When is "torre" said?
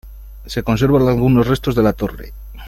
1.93-2.33